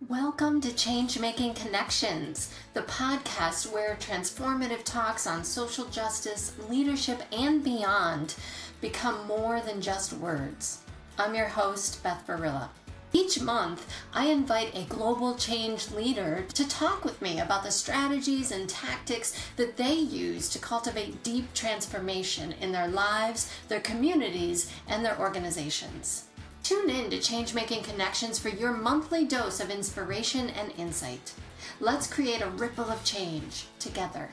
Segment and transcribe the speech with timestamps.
[0.00, 7.64] Welcome to Change Making Connections, the podcast where transformative talks on social justice, leadership, and
[7.64, 8.34] beyond
[8.82, 10.82] become more than just words.
[11.18, 12.68] I'm your host, Beth Berila.
[13.14, 18.52] Each month, I invite a global change leader to talk with me about the strategies
[18.52, 25.02] and tactics that they use to cultivate deep transformation in their lives, their communities, and
[25.02, 26.24] their organizations.
[26.66, 31.32] Tune in to Change Making Connections for your monthly dose of inspiration and insight.
[31.78, 34.30] Let's create a ripple of change together.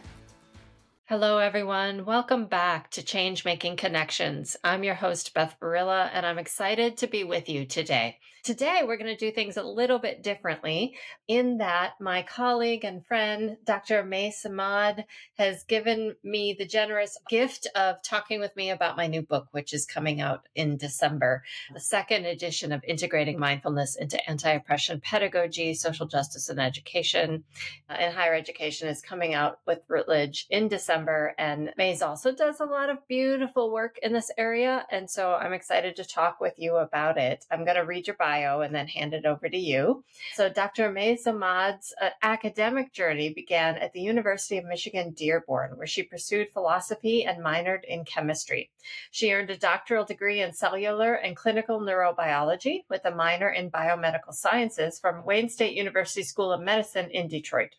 [1.06, 2.06] Hello, everyone.
[2.06, 4.58] Welcome back to Change Making Connections.
[4.64, 8.18] I'm your host, Beth Berila, and I'm excited to be with you today.
[8.44, 10.98] Today, we're going to do things a little bit differently
[11.30, 14.04] in that my colleague and friend, Dr.
[14.04, 15.06] Mays Imad,
[15.38, 19.74] has given me the generous gift of talking with me about my new book, which
[19.74, 21.42] is coming out in December.
[21.74, 27.46] The second edition of Integrating Mindfulness into Anti Oppression Pedagogy, Social Justice, and Education
[27.90, 31.34] uh, in Higher Education is coming out with Routledge in December.
[31.38, 34.86] And Mays also does a lot of beautiful work in this area.
[34.92, 37.46] And so I'm excited to talk with you about it.
[37.50, 40.04] I'm going to read your bio bio and then hand it over to you.
[40.34, 40.92] So, Dr.
[40.92, 46.52] Mays Imad's uh, academic journey began at the University of Michigan Dearborn, where she pursued
[46.52, 48.72] philosophy and minored in chemistry.
[49.12, 54.34] She earned a doctoral degree in cellular and clinical neurobiology with a minor in biomedical
[54.34, 57.76] sciences from Wayne State University School of Medicine in Detroit.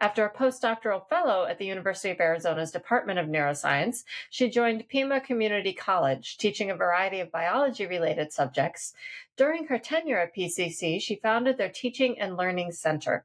[0.00, 5.20] After a postdoctoral fellow at the University of Arizona's Department of Neuroscience, she joined Pima
[5.20, 8.94] Community College, teaching a variety of biology related subjects.
[9.36, 13.24] During her tenure at PCC, she founded their Teaching and Learning Center.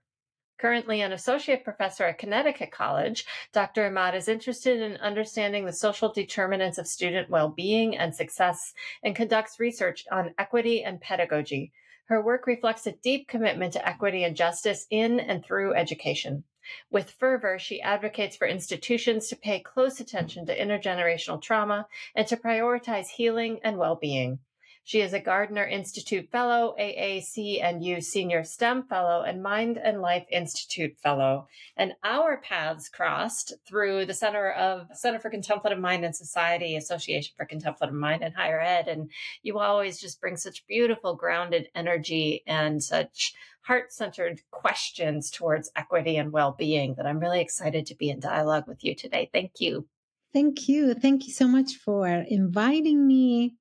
[0.61, 3.89] Currently an associate professor at Connecticut College, Dr.
[3.89, 9.16] Imad is interested in understanding the social determinants of student well being and success and
[9.16, 11.72] conducts research on equity and pedagogy.
[12.12, 16.44] Her work reflects a deep commitment to equity and justice in and through education.
[16.90, 22.36] With fervor, she advocates for institutions to pay close attention to intergenerational trauma and to
[22.36, 24.39] prioritize healing and well being.
[24.83, 30.97] She is a Gardner Institute Fellow, AAC&U Senior STEM Fellow, and Mind and Life Institute
[30.97, 31.47] Fellow.
[31.77, 37.33] And our paths crossed through the Center of Center for Contemplative Mind and Society, Association
[37.37, 38.87] for Contemplative Mind and Higher Ed.
[38.87, 39.11] And
[39.43, 46.17] you always just bring such beautiful, grounded energy and such heart centered questions towards equity
[46.17, 49.30] and well being that I'm really excited to be in dialogue with you today.
[49.31, 49.87] Thank you.
[50.33, 50.93] Thank you.
[50.93, 53.55] Thank you so much for inviting me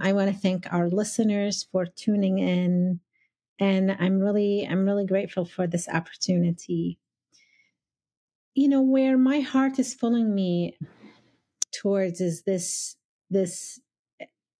[0.00, 3.00] I want to thank our listeners for tuning in
[3.60, 6.98] and I'm really I'm really grateful for this opportunity.
[8.54, 10.76] You know where my heart is pulling me
[11.72, 12.96] towards is this
[13.30, 13.80] this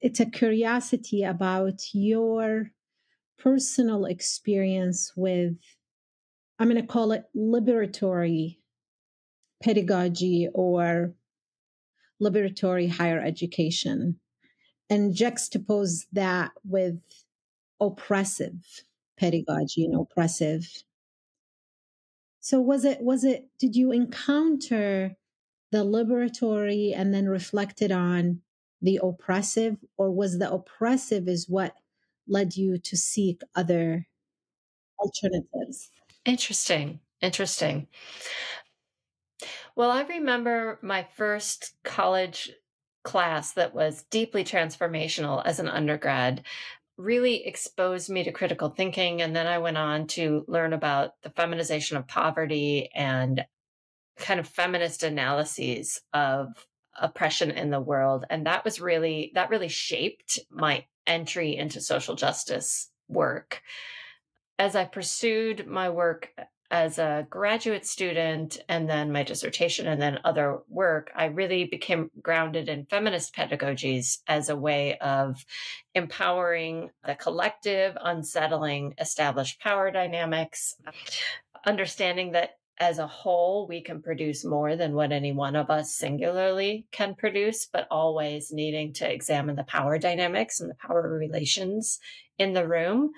[0.01, 2.71] it's a curiosity about your
[3.39, 5.57] personal experience with
[6.59, 8.59] I'm going to call it liberatory
[9.63, 11.15] pedagogy or
[12.23, 14.21] liberatory higher education
[14.95, 17.01] and juxtapose that with
[17.81, 18.85] oppressive
[19.19, 20.85] pedagogy and oppressive.
[22.39, 25.17] So was it was it did you encounter
[25.73, 28.43] the liberatory and then reflected on
[28.81, 31.75] the oppressive or was the oppressive is what
[32.29, 34.07] led you to seek other
[34.99, 35.91] alternatives?
[36.25, 37.89] Interesting interesting.
[39.77, 42.53] Well i remember my first college
[43.05, 46.43] class that was deeply transformational as an undergrad
[46.97, 49.21] really exposed me to critical thinking.
[49.21, 53.45] And then I went on to learn about the feminization of poverty and
[54.17, 56.67] kind of feminist analyses of
[56.99, 58.25] oppression in the world.
[58.31, 63.61] And that was really, that really shaped my entry into social justice work.
[64.59, 66.31] As I pursued my work
[66.75, 72.11] as a graduate student and then my dissertation and then other work, I really became
[72.21, 75.47] grounded in feminist pedagogies as a way of
[75.95, 80.75] empowering the collective, unsettling established power dynamics,
[81.65, 85.95] understanding that as a whole, we can produce more than what any one of us
[85.95, 92.01] singularly can produce, but always needing to examine the power dynamics and the power relations
[92.37, 93.13] in the room.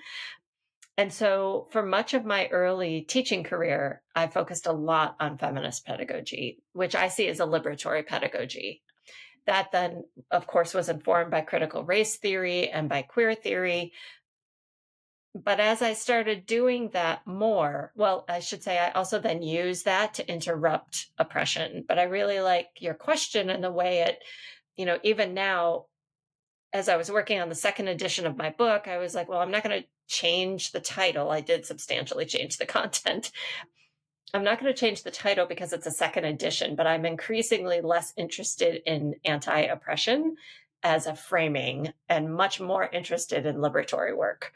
[0.97, 5.85] And so for much of my early teaching career, I focused a lot on feminist
[5.85, 8.81] pedagogy, which I see as a liberatory pedagogy.
[9.45, 13.93] That then, of course, was informed by critical race theory and by queer theory.
[15.35, 19.83] But as I started doing that more, well, I should say I also then use
[19.83, 21.85] that to interrupt oppression.
[21.87, 24.17] But I really like your question and the way it,
[24.75, 25.85] you know, even now,
[26.73, 29.39] as I was working on the second edition of my book, I was like, well,
[29.39, 31.29] I'm not going to change the title.
[31.29, 33.31] I did substantially change the content.
[34.33, 37.81] I'm not going to change the title because it's a second edition, but I'm increasingly
[37.81, 40.35] less interested in anti oppression
[40.83, 44.53] as a framing and much more interested in liberatory work.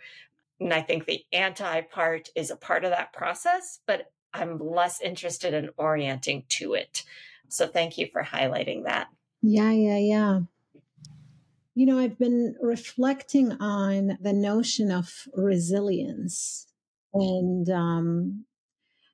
[0.60, 5.02] And I think the anti part is a part of that process, but I'm less
[5.02, 7.04] interested in orienting to it.
[7.50, 9.08] So thank you for highlighting that.
[9.42, 10.40] Yeah, yeah, yeah.
[11.74, 16.68] You know, I've been reflecting on the notion of resilience
[17.14, 18.46] and um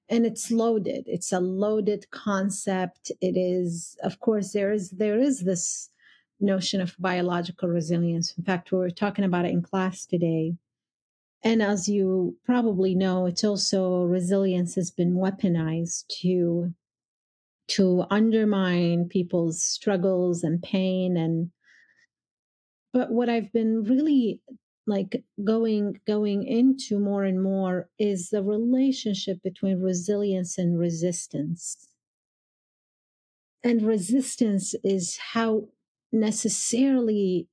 [0.10, 1.06] and it's loaded.
[1.08, 3.12] It's a loaded concept.
[3.22, 5.90] It is of course there is there is this
[6.40, 8.34] notion of biological resilience.
[8.38, 10.56] In fact, we were talking about it in class today.
[11.44, 16.74] And as you probably know, it's also resilience has been weaponized to
[17.70, 21.52] to undermine people's struggles and pain and
[22.98, 24.42] but what I've been really
[24.88, 31.90] like going going into more and more is the relationship between resilience and resistance.
[33.64, 35.68] And resistance is how
[36.12, 37.48] necessarily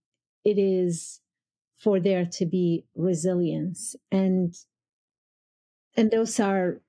[0.47, 1.21] it is
[1.79, 4.55] for there to be resilience and
[5.95, 6.81] and those are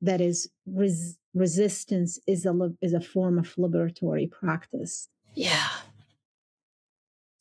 [0.00, 5.68] that is res, resistance is a is a form of liberatory practice yeah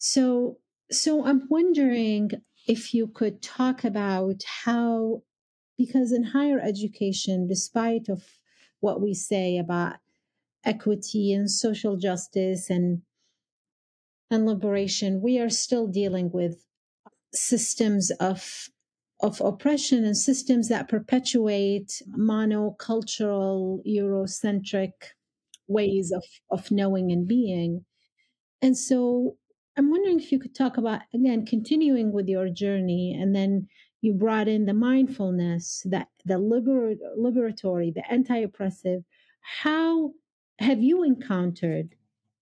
[0.04, 0.58] so
[0.92, 2.30] so i'm wondering
[2.68, 5.22] if you could talk about how
[5.78, 8.24] because in higher education despite of
[8.80, 9.96] what we say about
[10.66, 13.02] equity and social justice and
[14.30, 16.66] and liberation, we are still dealing with
[17.34, 18.68] systems of
[19.22, 24.92] of oppression and systems that perpetuate monocultural Eurocentric
[25.68, 27.86] ways of, of knowing and being.
[28.62, 29.38] And so
[29.76, 33.68] I'm wondering if you could talk about, again, continuing with your journey, and then
[34.02, 39.04] you brought in the mindfulness, that the liber- liberatory, the anti oppressive.
[39.62, 40.14] How
[40.60, 41.96] have you encountered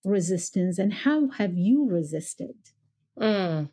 [0.04, 2.56] resistance and how have you resisted?
[3.19, 3.69] Mm.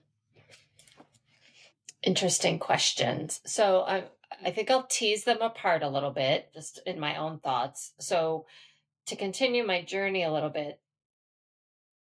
[2.03, 3.41] Interesting questions.
[3.45, 4.05] So I,
[4.45, 7.93] I think I'll tease them apart a little bit, just in my own thoughts.
[7.99, 8.47] So
[9.07, 10.81] to continue my journey a little bit,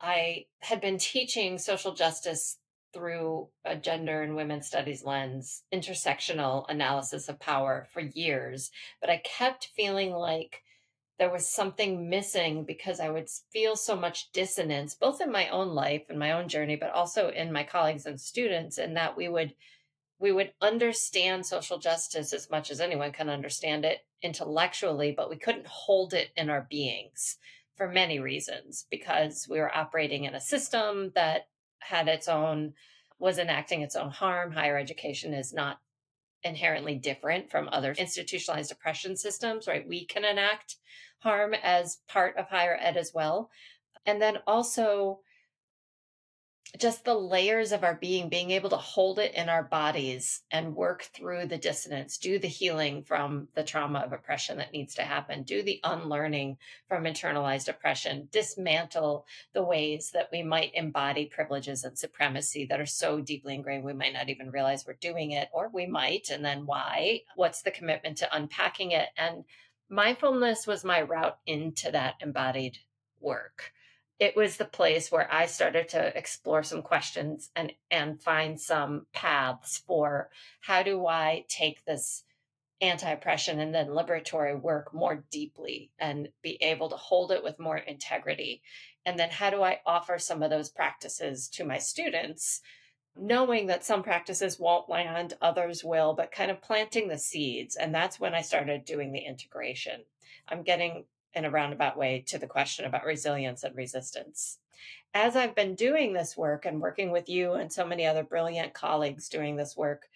[0.00, 2.58] I had been teaching social justice
[2.92, 9.18] through a gender and women's studies lens, intersectional analysis of power for years, but I
[9.18, 10.62] kept feeling like
[11.18, 15.74] there was something missing because I would feel so much dissonance, both in my own
[15.74, 19.28] life and my own journey, but also in my colleagues and students, and that we
[19.28, 19.54] would
[20.20, 25.36] we would understand social justice as much as anyone can understand it intellectually, but we
[25.36, 27.38] couldn't hold it in our beings
[27.78, 31.46] for many reasons because we were operating in a system that
[31.78, 32.74] had its own
[33.20, 34.52] was enacting its own harm.
[34.52, 35.78] Higher education is not
[36.42, 39.88] inherently different from other institutionalized oppression systems, right?
[39.88, 40.76] We can enact
[41.20, 43.50] harm as part of higher ed as well.
[44.06, 45.20] And then also
[46.76, 50.76] just the layers of our being, being able to hold it in our bodies and
[50.76, 55.02] work through the dissonance, do the healing from the trauma of oppression that needs to
[55.02, 61.84] happen, do the unlearning from internalized oppression, dismantle the ways that we might embody privileges
[61.84, 65.48] and supremacy that are so deeply ingrained we might not even realize we're doing it,
[65.52, 67.22] or we might, and then why?
[67.34, 69.08] What's the commitment to unpacking it?
[69.16, 69.44] And
[69.88, 72.78] mindfulness was my route into that embodied
[73.20, 73.72] work.
[74.18, 79.06] It was the place where I started to explore some questions and and find some
[79.12, 82.24] paths for how do I take this
[82.80, 87.76] anti-oppression and then liberatory work more deeply and be able to hold it with more
[87.76, 88.62] integrity
[89.04, 92.60] and then how do I offer some of those practices to my students
[93.18, 97.76] knowing that some practices won't land, others will, but kind of planting the seeds.
[97.76, 100.02] And that's when I started doing the integration.
[100.48, 101.04] I'm getting
[101.34, 104.58] in a roundabout way to the question about resilience and resistance.
[105.14, 108.74] As I've been doing this work and working with you and so many other brilliant
[108.74, 110.06] colleagues doing this work,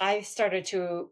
[0.00, 1.10] I started to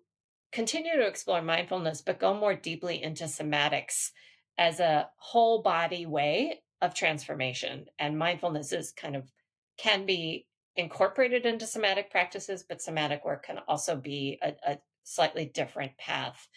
[0.52, 4.10] continue to explore mindfulness, but go more deeply into somatics
[4.58, 7.86] as a whole body way of transformation.
[7.98, 9.30] And mindfulness is kind of
[9.76, 15.46] can be incorporated into somatic practices, but somatic work can also be a, a slightly
[15.46, 16.48] different path.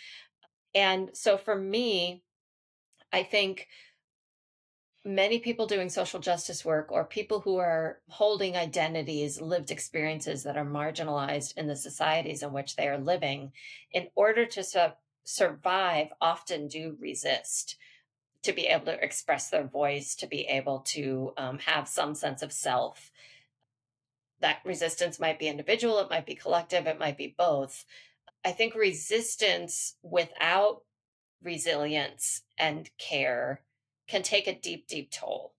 [0.76, 2.24] And so for me,
[3.12, 3.68] I think
[5.06, 10.58] many people doing social justice work or people who are holding identities, lived experiences that
[10.58, 13.54] are marginalized in the societies in which they are living,
[13.92, 17.78] in order to su- survive, often do resist
[18.44, 22.42] to be able to express their voice, to be able to um, have some sense
[22.42, 23.12] of self
[24.40, 27.86] that resistance might be individual, it might be collective, it might be both.
[28.46, 30.84] I think resistance without
[31.42, 33.62] resilience and care
[34.08, 35.54] can take a deep, deep toll.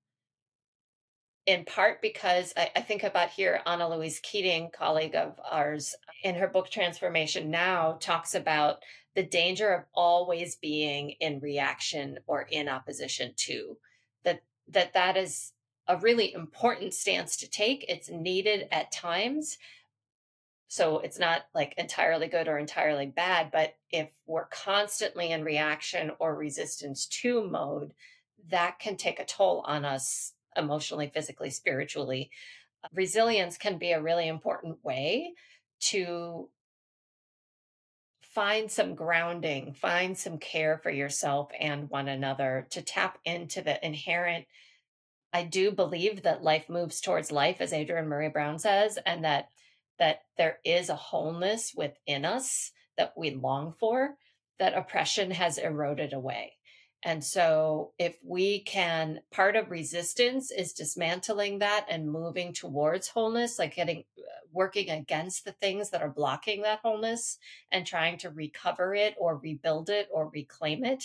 [1.47, 6.49] In part because I, I think about here AnaLouise Keating, colleague of ours, in her
[6.49, 8.83] book Transformation Now, talks about
[9.15, 13.79] the danger of always being in reaction or in opposition to
[14.25, 15.53] that that that is
[15.89, 17.85] a really important stance to take.
[17.89, 19.57] It's needed at times.
[20.69, 26.13] So it's not like entirely good or entirely bad, but if we're constantly in reaction
[26.19, 27.93] or resistance to mode,
[28.51, 32.31] that can take a toll on us emotionally, physically, spiritually.
[32.93, 35.33] Resilience can be a really important way
[35.81, 36.51] to
[38.21, 43.85] find some grounding, find some care for yourself and one another, to tap into the
[43.85, 44.45] inherent
[45.33, 49.51] I do believe that life moves towards life, as Adrienne Maree Brown says, and that
[49.99, 54.17] that there is a wholeness within us that we long for,
[54.59, 56.55] that oppression has eroded away.
[57.05, 63.57] And so, if we can, part of resistance is dismantling that and moving towards wholeness,
[63.57, 67.39] like getting uh, working against the things that are blocking that wholeness
[67.71, 71.05] and trying to recover it or rebuild it or reclaim it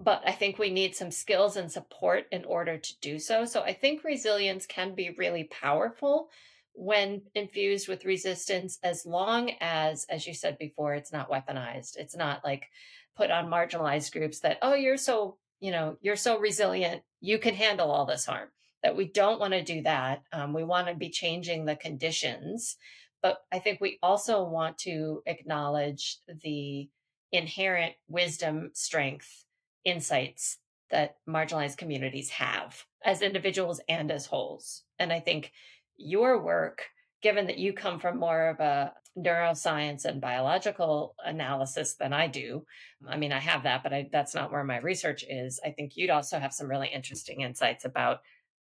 [0.00, 3.44] but I think we need some skills and support in order to do so.
[3.44, 6.30] So I think resilience can be really powerful
[6.72, 11.96] when infused with resistance, as long as, as you said before, it's not weaponized.
[11.96, 12.68] It's not like
[13.16, 17.54] put on marginalized groups that, oh, you're so, you know, you're so resilient, you can
[17.54, 18.48] handle all this harm.
[18.82, 20.22] That we don't want to do that.
[20.32, 22.76] Um, we want to be changing the conditions.
[23.22, 26.88] But I think we also want to acknowledge the
[27.30, 29.44] inherent wisdom, strength,
[29.84, 30.58] insights
[30.90, 34.82] that marginalized communities have as individuals and as wholes.
[34.98, 35.52] And I think
[35.96, 36.82] your work,
[37.22, 42.64] given that you come from more of a neuroscience and biological analysis than I do,
[43.06, 45.60] I mean, I have that, but I, that's not where my research is.
[45.64, 48.20] I think you'd also have some really interesting insights about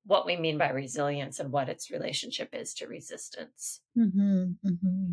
[0.07, 3.81] what we mean by resilience and what its relationship is to resistance.
[3.97, 5.13] Mm-hmm, mm-hmm.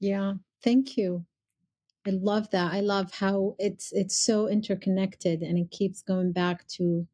[0.00, 1.24] Yeah, thank you.
[2.06, 2.72] I love that.
[2.72, 7.06] I love how it's it's so interconnected and it keeps going back to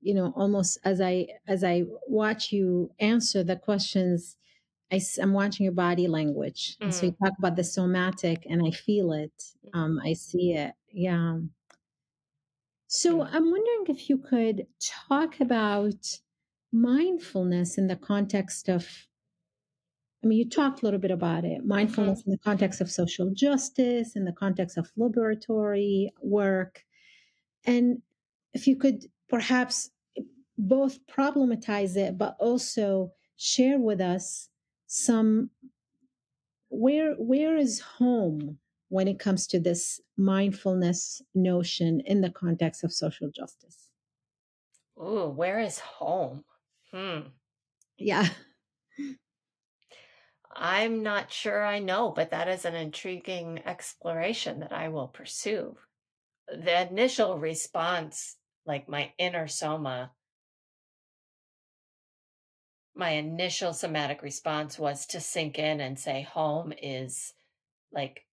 [0.00, 4.36] you know almost as I as I watch you answer the questions
[4.92, 6.76] I, am watching your body language.
[6.78, 6.84] Mm.
[6.84, 7.18] And so you mm.
[7.24, 9.32] talk about the somatic and I feel it.
[9.66, 9.78] Mm.
[9.78, 10.72] Um, I see it.
[10.92, 11.38] Yeah.
[12.86, 13.28] So mm.
[13.32, 14.66] I'm wondering if you could
[15.08, 16.20] talk about
[16.72, 18.86] mindfulness in the context of
[20.24, 22.30] I mean, you talked a little bit about it mindfulness mm-hmm.
[22.30, 26.82] in the context of social justice, in the context of liberatory work.
[27.66, 28.00] And
[28.54, 29.90] if you could perhaps
[30.56, 34.48] both problematize it, but also share with us
[34.86, 35.50] some
[36.70, 42.92] where where is home when it comes to this mindfulness notion in the context of
[42.92, 43.90] social justice?
[44.96, 46.44] Oh, where is home?
[46.92, 47.28] Hmm.
[47.98, 48.28] Yeah.
[50.56, 55.76] I'm not sure I know, but that is an intriguing exploration that I will pursue.
[56.48, 60.12] The initial response, like my inner soma,
[62.94, 67.32] my initial somatic response was to sink in and say, home is
[67.92, 68.24] like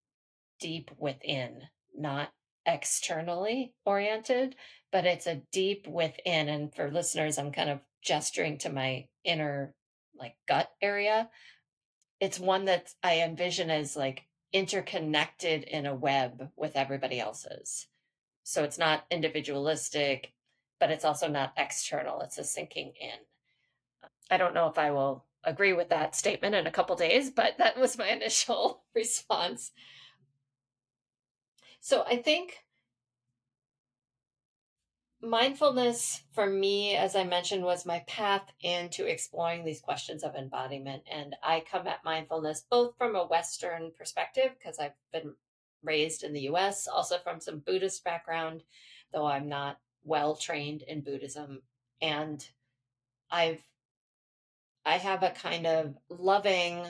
[0.59, 1.63] deep within,
[1.95, 2.29] not
[2.65, 4.55] externally oriented,
[4.91, 6.47] but it's a deep within.
[6.47, 9.73] And for listeners, I'm kind of gesturing to my inner
[10.15, 11.29] like gut area
[12.21, 14.23] it's one that I envision as like
[14.53, 17.87] interconnected in a web with everybody else's.
[18.43, 20.31] So it's not individualistic,
[20.79, 22.21] but it's also not external.
[22.21, 24.09] It's a sinking in.
[24.29, 27.57] I don't know if I will agree with that statement in a couple days, but
[27.57, 29.71] that was my initial response.
[31.79, 32.63] So I think
[35.21, 41.03] mindfulness for me, as I mentioned, was my path into exploring these questions of embodiment.
[41.11, 45.33] And I come at mindfulness both from a Western perspective, because I've been
[45.83, 48.63] raised in the US, also from some Buddhist background,
[49.13, 51.61] though I'm not well trained in Buddhism.
[52.01, 52.47] And
[53.29, 53.61] I've
[54.83, 56.83] I have a kind of loving,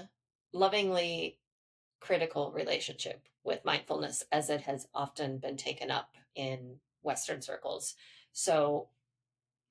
[0.53, 1.37] lovingly
[1.99, 7.95] critical relationship with mindfulness as it has often been taken up in Western circles.
[8.33, 8.89] So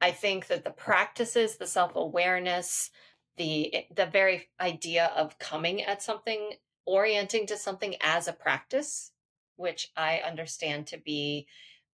[0.00, 2.90] I think that the practices, the self awareness,
[3.36, 6.52] the eh, the very idea of coming at something,
[6.86, 9.12] orienting to something as a practice,
[9.56, 11.46] which I understand to be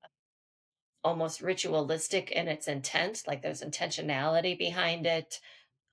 [0.04, 0.08] uh,
[1.04, 5.40] almost ritualistic in its intent, like there's intentionality behind it,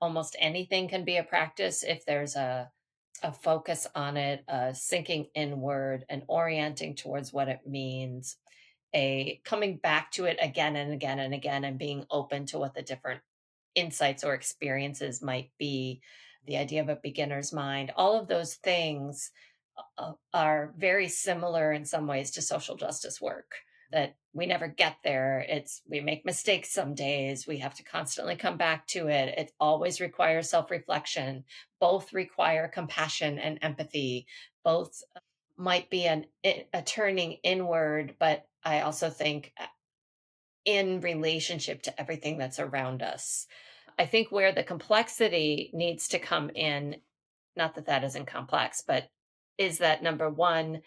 [0.00, 2.70] almost anything can be a practice if there's a
[3.22, 8.36] a focus on it, a sinking inward, and orienting towards what it means,
[8.94, 12.74] a coming back to it again and again and again, and being open to what
[12.74, 13.20] the different
[13.74, 16.00] insights or experiences might be.
[16.46, 19.30] The idea of a beginner's mind, all of those things
[19.98, 23.54] uh, are very similar in some ways to social justice work
[23.92, 25.44] that we never get there.
[25.48, 27.46] It's we make mistakes some days.
[27.46, 29.38] We have to constantly come back to it.
[29.38, 31.44] It always requires self-reflection.
[31.80, 34.26] Both require compassion and empathy.
[34.64, 35.02] Both
[35.56, 39.66] might be an a turning inward, but I also think uh,
[40.64, 43.46] in relationship to everything that's around us.
[43.98, 46.96] I think where the complexity needs to come in,
[47.56, 49.08] not that that isn't complex, but
[49.58, 50.80] is that number one,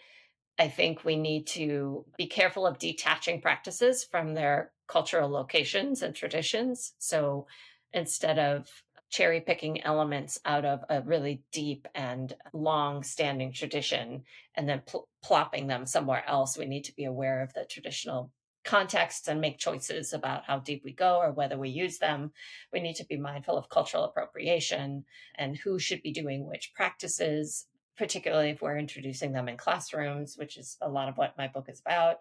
[0.58, 6.14] I think we need to be careful of detaching practices from their cultural locations and
[6.14, 6.94] traditions.
[6.98, 7.46] So
[7.92, 8.68] instead of
[9.10, 14.22] cherry picking elements out of a really deep and long standing tradition
[14.54, 18.30] and then pl- plopping them somewhere else, we need to be aware of the traditional
[18.64, 22.32] contexts and make choices about how deep we go or whether we use them.
[22.72, 25.04] We need to be mindful of cultural appropriation
[25.36, 27.66] and who should be doing which practices
[27.98, 31.66] particularly if we're introducing them in classrooms, which is a lot of what my book
[31.68, 32.18] is about.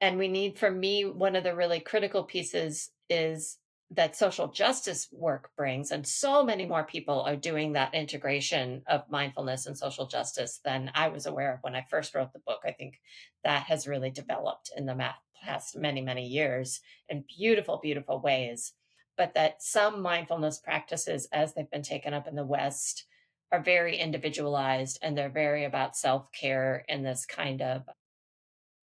[0.00, 3.58] And we need, for me, one of the really critical pieces is
[3.94, 5.90] that social justice work brings.
[5.90, 10.90] And so many more people are doing that integration of mindfulness and social justice than
[10.94, 12.60] I was aware of when I first wrote the book.
[12.64, 13.00] I think
[13.44, 14.96] that has really developed in the
[15.42, 18.72] past many, many years in beautiful, beautiful ways.
[19.16, 23.04] But that some mindfulness practices, as they've been taken up in the West,
[23.52, 27.82] are very individualized and they're very about self care and this kind of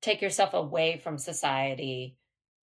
[0.03, 2.17] take yourself away from society,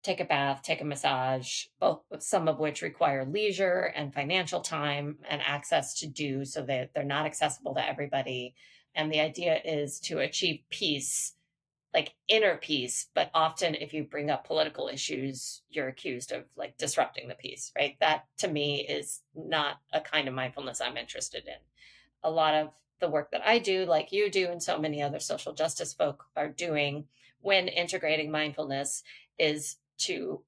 [0.03, 5.19] take a bath, take a massage, both some of which require leisure and financial time
[5.29, 8.55] and access to do so that they're not accessible to everybody.
[8.95, 11.35] And the idea is to achieve peace,
[11.93, 13.09] like inner peace.
[13.15, 17.71] But often, if you bring up political issues, you're accused of like disrupting the peace,
[17.77, 17.97] right?
[18.01, 21.61] That to me is not a kind of mindfulness I'm interested in
[22.23, 22.71] a lot of
[23.01, 26.25] the work that I do, like you do, and so many other social justice folk
[26.37, 27.07] are doing
[27.41, 29.03] when integrating mindfulness
[29.39, 30.43] is to,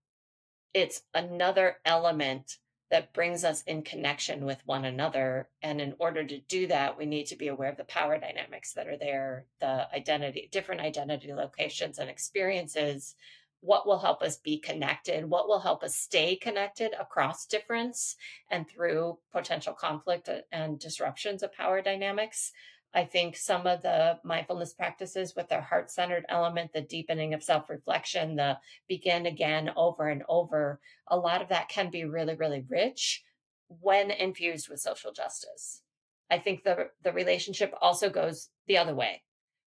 [0.74, 2.58] it's another element
[2.90, 5.48] that brings us in connection with one another.
[5.62, 8.74] And in order to do that, we need to be aware of the power dynamics
[8.74, 13.14] that are there, the identity, different identity locations and experiences
[13.62, 18.16] what will help us be connected, what will help us stay connected across difference
[18.50, 22.52] and through potential conflict and disruptions of power dynamics.
[22.94, 27.42] I think some of the mindfulness practices with their heart centered element, the deepening of
[27.42, 32.34] self reflection, the begin again over and over, a lot of that can be really,
[32.34, 33.22] really rich
[33.68, 35.82] when infused with social justice.
[36.30, 39.22] I think the, the relationship also goes the other way,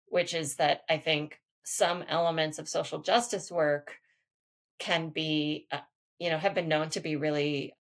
[0.07, 3.99] which is that I think some elements of social justice work
[4.79, 5.79] can be, uh,
[6.19, 7.73] you know, have been known to be really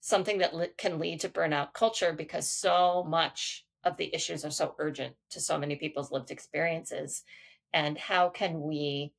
[0.00, 4.50] something that li- can lead to burnout culture because so much of the issues are
[4.50, 7.22] so urgent to so many people's lived experiences.
[7.72, 9.12] And how can we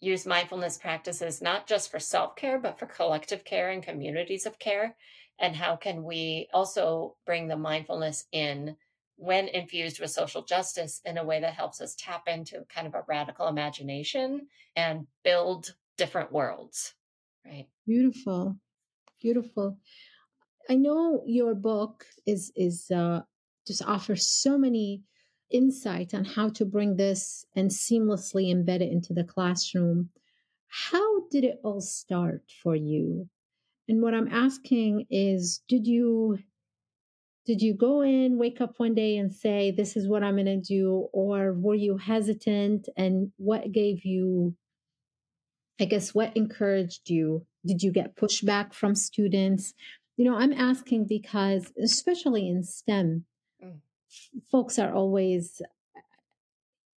[0.00, 4.58] use mindfulness practices not just for self care, but for collective care and communities of
[4.58, 4.96] care?
[5.38, 8.76] And how can we also bring the mindfulness in
[9.20, 12.94] when infused with social justice in a way that helps us tap into kind of
[12.94, 14.46] a radical imagination
[14.76, 16.94] and build different worlds
[17.44, 18.56] right beautiful
[19.20, 19.76] beautiful
[20.70, 23.20] i know your book is is uh
[23.70, 25.02] just offers so many
[25.50, 30.10] insight on how to bring this and seamlessly embed it into the classroom
[30.68, 33.28] how did it all start for you
[33.88, 36.38] and what i'm asking is did you
[37.46, 40.46] did you go in, wake up one day and say, This is what I'm going
[40.46, 41.08] to do?
[41.12, 42.88] Or were you hesitant?
[42.96, 44.54] And what gave you,
[45.80, 47.46] I guess, what encouraged you?
[47.66, 49.74] Did you get pushback from students?
[50.16, 53.24] You know, I'm asking because, especially in STEM.
[54.50, 55.62] Folks are always,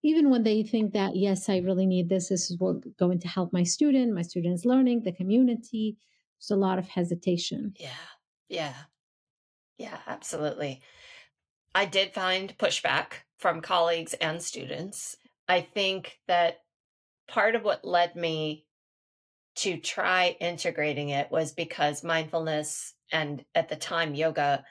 [0.04, 3.28] even when they think that, yes, I really need this, this is what going to
[3.28, 5.97] help my student, my students learning, the community,
[6.39, 7.73] there's a lot of hesitation.
[7.80, 7.89] Yeah.
[8.49, 8.73] Yeah.
[9.78, 10.82] Yeah, absolutely.
[11.73, 15.17] I did find pushback from colleagues and students.
[15.47, 16.60] I think that
[17.28, 18.65] part of what led me
[19.56, 24.63] to try integrating it was because mindfulness and at the time yoga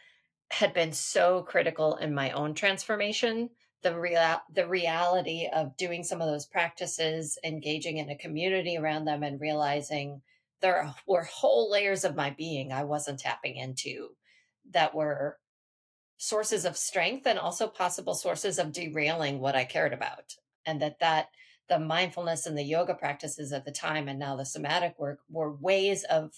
[0.53, 3.49] had been so critical in my own transformation
[3.83, 9.05] the real the reality of doing some of those practices engaging in a community around
[9.05, 10.23] them and realizing
[10.61, 14.11] there were whole layers of my being I wasn't tapping into
[14.71, 15.39] that were
[16.17, 20.37] sources of strength and also possible sources of derailing what I cared about.
[20.65, 21.29] And that that
[21.69, 25.53] the mindfulness and the yoga practices at the time and now the somatic work were
[25.53, 26.31] ways of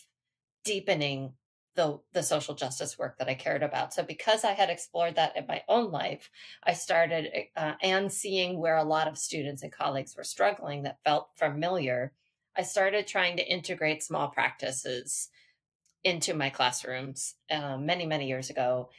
[0.65, 1.35] deepening
[1.75, 3.93] the the social justice work that I cared about.
[3.93, 6.31] So because I had explored that in my own life,
[6.63, 11.03] I started uh, and seeing where a lot of students and colleagues were struggling that
[11.05, 12.13] felt familiar.
[12.57, 15.29] I started trying to integrate small practices
[16.05, 18.91] into my classrooms uh, many many years ago.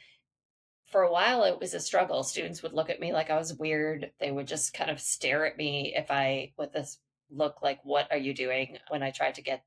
[0.86, 2.22] For a while, it was a struggle.
[2.22, 4.12] Students would look at me like I was weird.
[4.20, 6.98] They would just kind of stare at me if I with this
[7.30, 9.64] look like, "What are you doing?" When I tried to get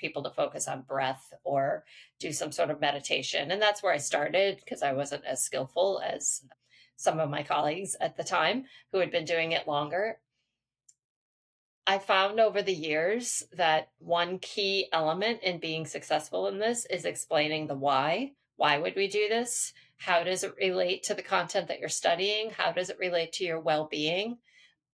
[0.00, 1.84] people to focus on breath or
[2.18, 3.50] do some sort of meditation.
[3.50, 6.42] And that's where I started because I wasn't as skillful as
[6.96, 10.18] some of my colleagues at the time who had been doing it longer.
[11.86, 17.04] I found over the years that one key element in being successful in this is
[17.04, 18.32] explaining the why.
[18.56, 19.72] Why would we do this?
[19.96, 22.50] How does it relate to the content that you're studying?
[22.50, 24.38] How does it relate to your well being?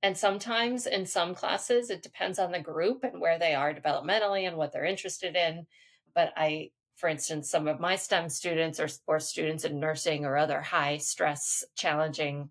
[0.03, 4.47] And sometimes in some classes, it depends on the group and where they are developmentally
[4.47, 5.67] and what they're interested in.
[6.15, 10.37] But I, for instance, some of my STEM students or, or students in nursing or
[10.37, 12.51] other high stress, challenging,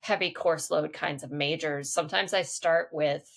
[0.00, 3.28] heavy course load kinds of majors, sometimes I start with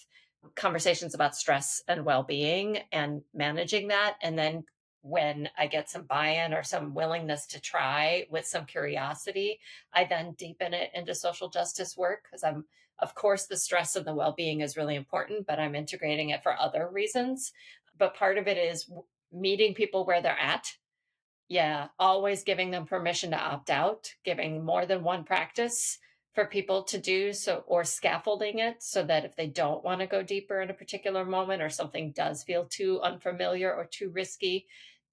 [0.55, 4.15] conversations about stress and well being and managing that.
[4.21, 4.63] And then
[5.01, 9.59] when I get some buy in or some willingness to try with some curiosity,
[9.93, 12.65] I then deepen it into social justice work because I'm
[13.03, 16.41] of course, the stress and the well being is really important, but I'm integrating it
[16.41, 17.51] for other reasons.
[17.97, 18.89] But part of it is
[19.31, 20.65] meeting people where they're at.
[21.49, 25.99] Yeah, always giving them permission to opt out, giving more than one practice
[26.33, 30.07] for people to do so or scaffolding it so that if they don't want to
[30.07, 34.65] go deeper in a particular moment or something does feel too unfamiliar or too risky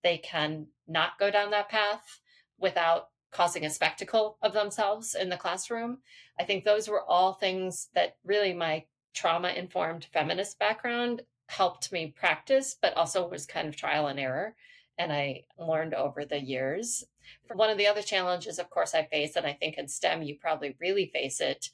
[0.03, 2.21] they can not go down that path
[2.59, 5.99] without causing a spectacle of themselves in the classroom.
[6.39, 12.15] I think those were all things that really my trauma informed feminist background helped me
[12.17, 14.55] practice, but also was kind of trial and error.
[14.99, 17.05] And I learned over the years.
[17.53, 20.37] One of the other challenges, of course, I face, and I think in STEM you
[20.39, 21.71] probably really face it,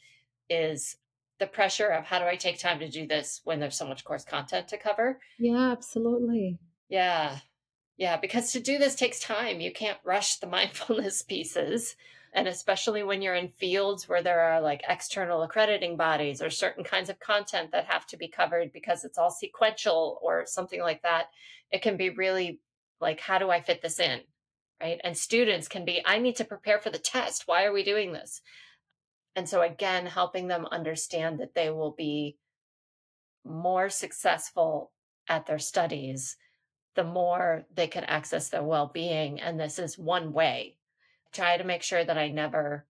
[0.48, 0.96] is
[1.38, 4.04] the pressure of how do I take time to do this when there's so much
[4.04, 5.20] course content to cover?
[5.38, 6.58] Yeah, absolutely.
[6.88, 7.40] Yeah.
[7.96, 9.60] Yeah, because to do this takes time.
[9.60, 11.96] You can't rush the mindfulness pieces.
[12.32, 16.84] And especially when you're in fields where there are like external accrediting bodies or certain
[16.84, 21.02] kinds of content that have to be covered because it's all sequential or something like
[21.02, 21.26] that,
[21.70, 22.60] it can be really
[23.00, 24.20] like, how do I fit this in?
[24.80, 25.00] Right.
[25.02, 27.44] And students can be, I need to prepare for the test.
[27.46, 28.42] Why are we doing this?
[29.34, 32.36] And so, again, helping them understand that they will be
[33.42, 34.92] more successful
[35.28, 36.36] at their studies
[36.96, 39.40] the more they can access their well being.
[39.40, 40.76] And this is one way.
[41.32, 42.86] try to make sure that I never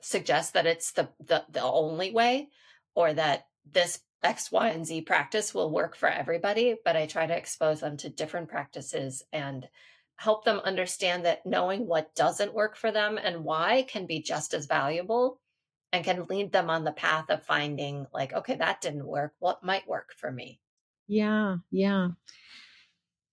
[0.00, 2.48] suggest that it's the, the, the only way
[2.94, 7.26] or that this X, Y, and Z practice will work for everybody, but I try
[7.26, 9.68] to expose them to different practices and
[10.16, 14.54] help them understand that knowing what doesn't work for them and why can be just
[14.54, 15.40] as valuable
[15.92, 19.34] and can lead them on the path of finding, like, okay, that didn't work.
[19.38, 20.60] What might work for me?
[21.06, 22.08] Yeah, yeah.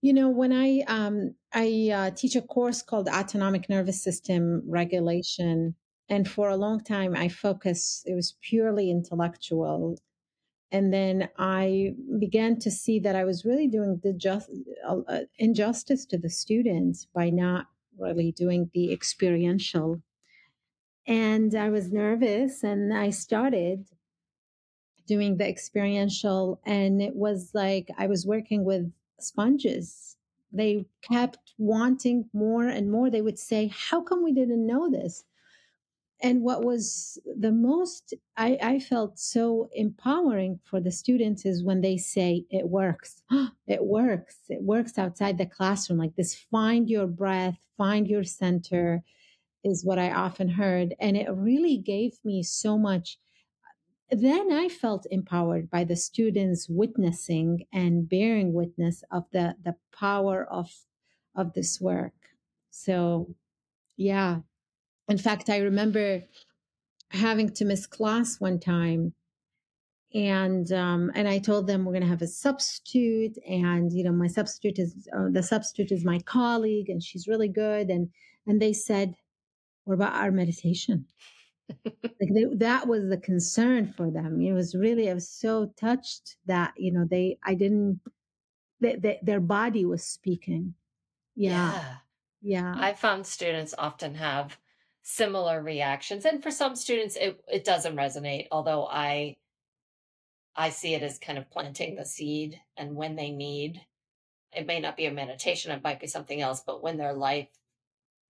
[0.01, 5.75] You know, when I um, I uh, teach a course called Autonomic Nervous System Regulation,
[6.09, 8.03] and for a long time I focus.
[8.05, 9.97] It was purely intellectual,
[10.71, 14.49] and then I began to see that I was really doing the just
[14.87, 20.01] uh, uh injustice to the students by not really doing the experiential.
[21.07, 23.85] And I was nervous, and I started
[25.11, 30.15] doing the experiential, and it was like I was working with sponges.
[30.53, 33.09] They kept wanting more and more.
[33.09, 35.25] They would say, How come we didn't know this?
[36.23, 41.81] And what was the most I, I felt so empowering for the students is when
[41.81, 43.21] they say, It works.
[43.67, 44.37] it works.
[44.47, 45.99] It works outside the classroom.
[45.99, 49.03] Like this, find your breath, find your center
[49.65, 50.95] is what I often heard.
[51.01, 53.17] And it really gave me so much
[54.11, 60.45] then I felt empowered by the students witnessing and bearing witness of the the power
[60.51, 60.69] of
[61.35, 62.13] of this work.
[62.69, 63.35] So,
[63.97, 64.39] yeah.
[65.07, 66.23] In fact, I remember
[67.09, 69.13] having to miss class one time
[70.13, 74.11] and um, and I told them we're going to have a substitute, and you know
[74.11, 78.09] my substitute is uh, the substitute is my colleague, and she's really good, and
[78.45, 79.15] and they said,
[79.85, 81.05] "What about our meditation?"
[81.85, 84.41] Like they, that was the concern for them.
[84.41, 87.99] It was really, I was so touched that, you know, they, I didn't,
[88.79, 90.75] they, they, their body was speaking.
[91.35, 91.73] Yeah.
[91.73, 91.95] yeah.
[92.41, 92.75] Yeah.
[92.75, 94.57] I found students often have
[95.03, 96.25] similar reactions.
[96.25, 99.37] And for some students it, it doesn't resonate, although I
[100.55, 103.81] I see it as kind of planting the seed and when they need
[104.53, 107.47] it may not be a meditation, it might be something else, but when their life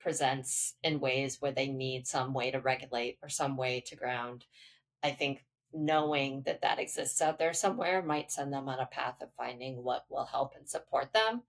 [0.01, 4.45] presents in ways where they need some way to regulate or some way to ground,
[5.03, 9.21] I think knowing that that exists out there somewhere might send them on a path
[9.21, 11.43] of finding what will help and support them.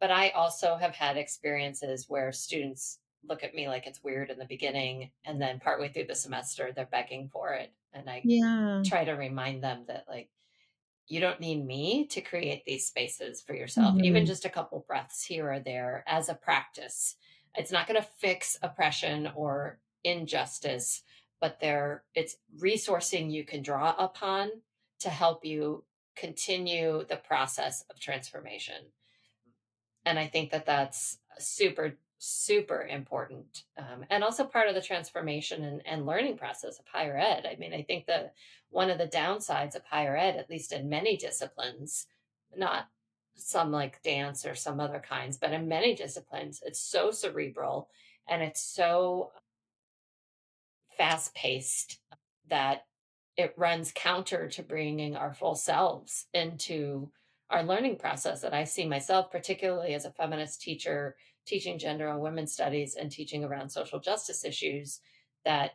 [0.00, 4.38] But I also have had experiences where students look at me like it's weird in
[4.38, 8.84] the beginning and then partway through the semester they're begging for it and I yeah.
[8.84, 10.30] try to remind them that like
[11.08, 14.02] you don't need me to create these spaces for yourself Mhm.
[14.02, 17.16] even just a couple breaths here or there as a practice
[17.56, 21.02] it's not going to fix oppression or injustice
[21.40, 24.50] but there it's resourcing you can draw upon
[25.00, 25.84] to help you
[26.16, 28.76] continue the process of transformation.
[30.04, 35.62] And i think that that's super super important um, and also part of the transformation
[35.62, 37.46] and, and learning process of higher ed.
[37.50, 38.34] I mean i think that
[38.70, 42.06] one of the downsides of higher ed at least in many disciplines
[42.56, 42.88] not
[43.36, 47.88] some like dance or some other kinds but in many disciplines it's so cerebral
[48.28, 49.30] and it's so
[50.96, 52.00] fast paced
[52.48, 52.84] that
[53.36, 57.10] it runs counter to bringing our full selves into
[57.50, 62.20] our learning process that I see myself, particularly as a feminist teacher, teaching gender and
[62.20, 65.00] women's studies and teaching around social justice issues,
[65.44, 65.72] that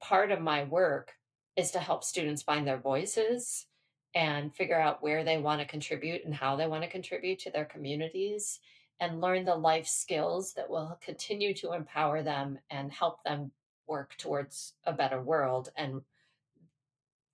[0.00, 1.12] part of my work
[1.56, 3.66] is to help students find their voices
[4.14, 7.50] and figure out where they want to contribute and how they want to contribute to
[7.50, 8.60] their communities
[9.00, 13.52] and learn the life skills that will continue to empower them and help them
[13.86, 16.02] work towards a better world and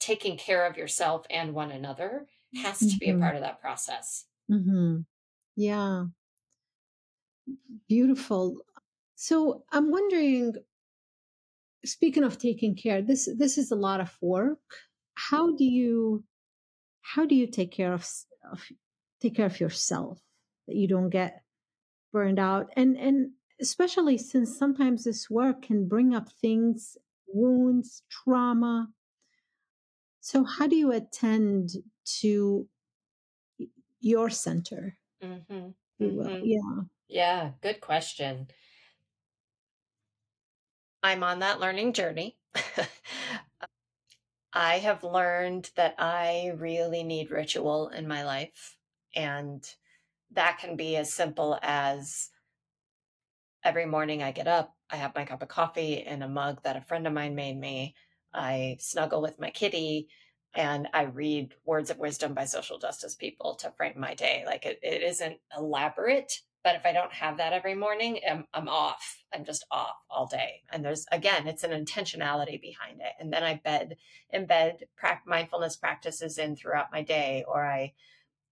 [0.00, 3.18] taking care of yourself and one another has to be a Mhm.
[3.18, 4.26] part of that process.
[4.50, 5.00] mm-hmm.
[5.56, 6.06] Yeah.
[7.88, 8.62] Beautiful.
[9.16, 10.54] So I'm wondering,
[11.84, 14.60] speaking of taking care, this this is a lot of work.
[15.14, 16.24] How do you
[17.14, 18.06] how do you take care of,
[18.52, 18.64] of
[19.20, 20.20] take care of yourself
[20.66, 21.42] that you don't get
[22.12, 26.96] burned out and and especially since sometimes this work can bring up things
[27.28, 28.88] wounds trauma
[30.20, 31.70] so how do you attend
[32.04, 32.68] to
[34.00, 35.68] your center Mm-hmm.
[35.98, 36.40] if you will Mhm.
[36.42, 38.48] yeah Yeah, good question.
[41.02, 42.38] I'm on that learning journey.
[44.58, 48.76] I have learned that I really need ritual in my life.
[49.14, 49.64] And
[50.32, 52.30] that can be as simple as
[53.62, 56.76] every morning I get up, I have my cup of coffee in a mug that
[56.76, 57.94] a friend of mine made me.
[58.34, 60.08] I snuggle with my kitty
[60.54, 64.42] and I read words of wisdom by social justice people to frame my day.
[64.44, 66.32] Like it, it isn't elaborate,
[66.64, 69.22] but if I don't have that every morning, I'm, I'm off.
[69.32, 70.62] I'm just off all day.
[70.72, 73.12] And there's, again, it's an intentionality behind it.
[73.20, 73.96] And then I bed,
[74.34, 77.92] embed prac- mindfulness practices in throughout my day, or I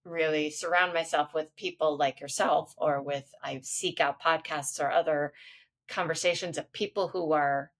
[0.05, 5.33] really surround myself with people like yourself or with I seek out podcasts or other
[5.87, 7.71] conversations of people who are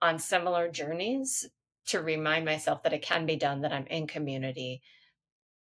[0.00, 1.48] on similar journeys
[1.86, 4.82] to remind myself that it can be done that I'm in community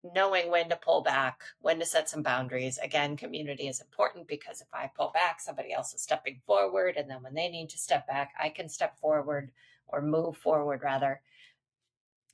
[0.03, 2.79] knowing when to pull back when to set some boundaries.
[2.79, 7.11] Again community is important because if I pull back somebody else is stepping forward and
[7.11, 9.51] then when they need to step back I can step forward
[9.87, 11.21] or move forward rather.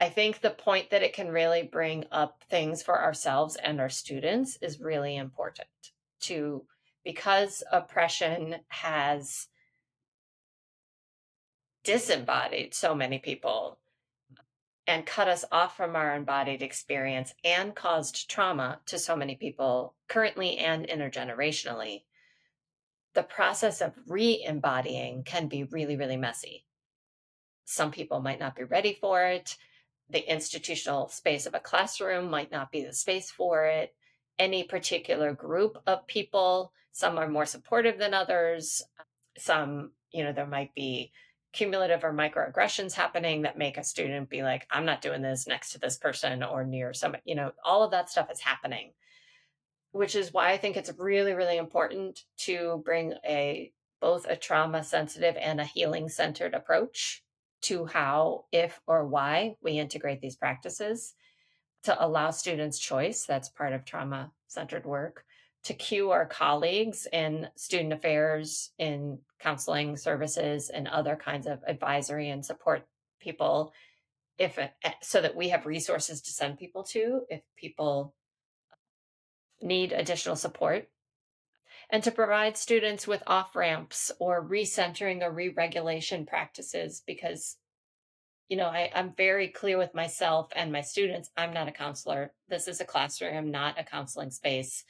[0.00, 3.88] I think the point that it can really bring up things for ourselves and our
[3.88, 5.68] students is really important
[6.22, 6.64] to
[7.04, 9.48] because oppression has
[11.84, 13.78] disembodied so many people
[14.86, 19.94] and cut us off from our embodied experience and caused trauma to so many people
[20.08, 22.02] currently and intergenerationally.
[23.14, 26.64] The process of re embodying can be really, really messy.
[27.64, 29.56] Some people might not be ready for it
[30.10, 33.94] the institutional space of a classroom might not be the space for it.
[34.38, 38.82] Any particular group of people, some are more supportive than others.
[39.38, 41.12] Some, you know, there might be
[41.54, 45.72] cumulative or microaggressions happening that make a student be like, I'm not doing this next
[45.72, 48.92] to this person or near some, you know, all of that stuff is happening.
[49.92, 54.84] Which is why I think it's really, really important to bring a both a trauma
[54.84, 57.22] sensitive and a healing centered approach
[57.62, 61.14] to how, if, or why we integrate these practices
[61.84, 63.24] to allow students choice.
[63.24, 65.24] That's part of trauma centered work.
[65.64, 72.28] To cue our colleagues in student affairs, in counseling services, and other kinds of advisory
[72.28, 72.86] and support
[73.18, 73.72] people,
[74.38, 78.14] if eh, eh, so that we have resources to send people to if people
[79.62, 80.88] need additional support.
[81.90, 87.56] And to provide students with off ramps or recentering or re regulation practices because
[88.48, 92.32] you know I, i'm very clear with myself and my students i'm not a counselor.
[92.48, 94.84] This is a classroom not a counseling space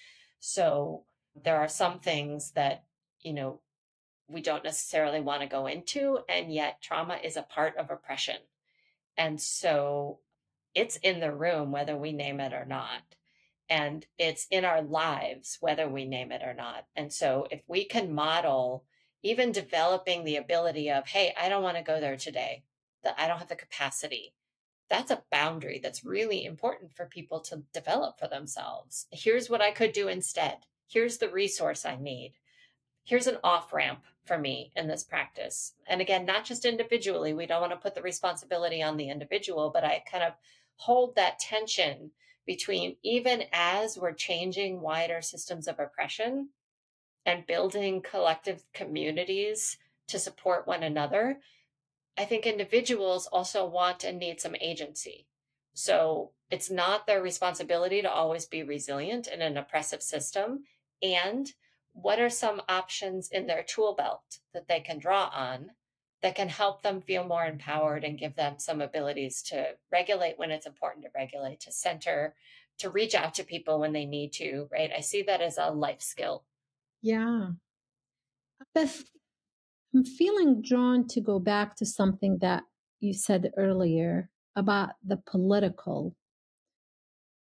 [0.47, 1.05] so
[1.43, 2.85] there are some things that
[3.23, 3.61] you know
[4.29, 8.37] we don't necessarily want to go into and yet trauma is a part of oppression.
[9.17, 10.19] And so
[10.75, 13.01] it's in the room whether we name it or not
[13.71, 16.85] and it's in our lives whether we name it or not.
[16.95, 18.85] And so if we can model
[19.23, 22.65] even developing the ability of hey i don't want to go there today.
[23.03, 24.35] That i don't have the capacity
[24.91, 29.07] that's a boundary that's really important for people to develop for themselves.
[29.11, 30.59] Here's what i could do instead.
[30.89, 32.35] Here's the resource i need.
[33.05, 35.75] Here's an off ramp for me in this practice.
[35.87, 39.71] And again not just individually we don't want to put the responsibility on the individual
[39.71, 40.35] but i kind of
[40.77, 42.11] hold that tension
[42.47, 46.49] between even as we're changing wider systems of oppression
[47.27, 51.41] and building collective communities to support one another,
[52.17, 55.27] I think individuals also want and need some agency.
[55.75, 60.65] So it's not their responsibility to always be resilient in an oppressive system.
[61.03, 61.51] And
[61.93, 65.71] what are some options in their tool belt that they can draw on
[66.23, 70.51] that can help them feel more empowered and give them some abilities to regulate when
[70.51, 72.35] it's important to regulate, to center,
[72.79, 74.91] to reach out to people when they need to, right?
[74.97, 76.45] I see that as a life skill.
[77.03, 77.51] Yeah.
[78.75, 79.03] Beth,
[79.95, 82.65] I'm feeling drawn to go back to something that
[83.01, 86.17] you said earlier about the political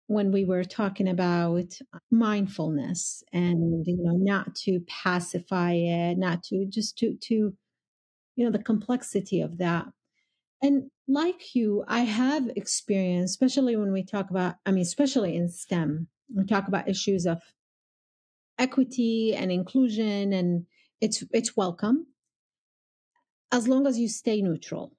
[0.07, 1.79] when we were talking about
[2.11, 7.55] mindfulness and you know not to pacify it not to just to to
[8.41, 9.87] you know, the complexity of that.
[10.63, 15.51] And like you, I have experience, especially when we talk about, I mean, especially in
[15.51, 17.43] STEM, we talk about issues of
[18.59, 20.65] equity and inclusion, and
[21.03, 22.07] it's it's welcome
[23.53, 24.93] as long as you stay neutral.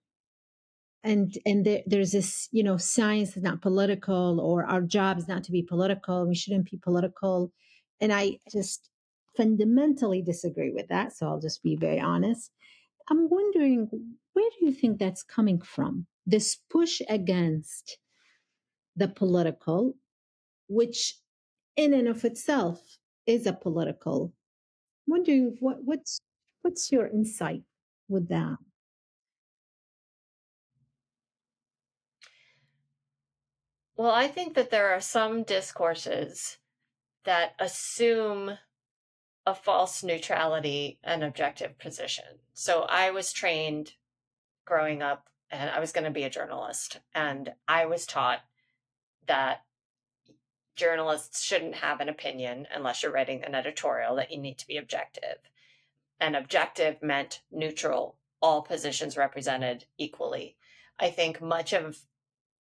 [1.04, 5.28] And and there, there's this, you know, science is not political, or our job is
[5.28, 6.28] not to be political.
[6.28, 7.52] We shouldn't be political.
[8.00, 8.90] And I just
[9.36, 11.16] fundamentally disagree with that.
[11.16, 12.52] So I'll just be very honest.
[13.10, 13.90] I'm wondering
[14.34, 16.06] where do you think that's coming from?
[16.26, 17.98] This push against
[18.96, 19.96] the political,
[20.68, 21.16] which
[21.76, 24.34] in and of itself is a political.
[25.08, 26.20] I'm wondering what, what's
[26.62, 27.64] what's your insight
[28.12, 28.58] with that?
[33.96, 36.58] Well, I think that there are some discourses
[37.24, 38.58] that assume
[39.46, 42.40] a false neutrality and objective position.
[42.54, 43.94] So I was trained
[44.66, 47.00] growing up and I was going to be a journalist.
[47.14, 48.40] And I was taught
[49.28, 49.66] that
[50.76, 54.78] journalists shouldn't have an opinion unless you're writing an editorial, that you need to be
[54.78, 55.38] objective.
[56.22, 60.56] And objective meant neutral, all positions represented equally.
[61.00, 61.98] I think much of,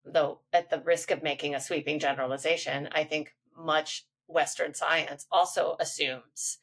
[0.03, 5.77] though, at the risk of making a sweeping generalization, I think much Western science also
[5.79, 6.57] assumes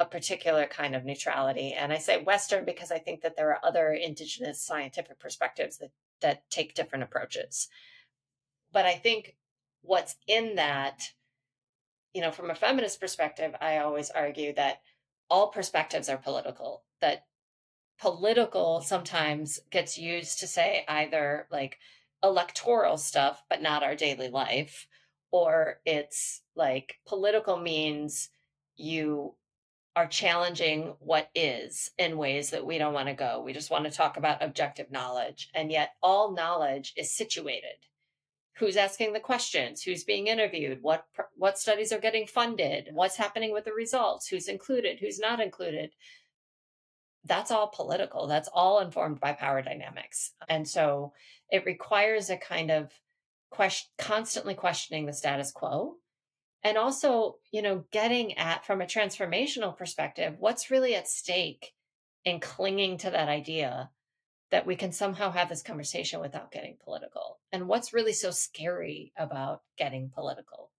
[0.00, 1.72] a particular kind of neutrality.
[1.72, 5.90] And I say Western because I think that there are other indigenous scientific perspectives that,
[6.20, 7.68] that take different approaches.
[8.72, 9.36] But I think
[9.82, 11.10] what's in that,
[12.12, 14.80] you know, from a feminist perspective, I always argue that
[15.30, 17.26] all perspectives are political, that
[18.00, 21.78] political sometimes gets used to say either like
[22.22, 24.86] electoral stuff, but not our daily life,
[25.30, 28.30] or it's like political means
[28.76, 29.34] you
[29.96, 33.42] are challenging what is in ways that we don't want to go.
[33.44, 35.50] We just want to talk about objective knowledge.
[35.54, 37.86] And yet, all knowledge is situated.
[38.60, 39.82] Who's asking the questions?
[39.82, 40.82] Who's being interviewed?
[40.82, 42.90] What what studies are getting funded?
[42.92, 44.28] What's happening with the results?
[44.28, 44.98] Who's included?
[45.00, 45.90] Who's not included?
[47.24, 48.26] That's all political.
[48.26, 50.32] That's all informed by power dynamics.
[50.48, 51.12] And so
[51.50, 52.92] it requires a kind of
[53.50, 55.96] question, constantly questioning the status quo
[56.62, 61.72] and also you know getting at from a transformational perspective what's really at stake
[62.24, 63.90] in clinging to that idea
[64.50, 69.12] that we can somehow have this conversation without getting political and what's really so scary
[69.16, 70.70] about getting political